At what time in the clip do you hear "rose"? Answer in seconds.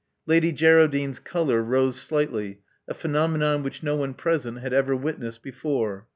1.61-2.01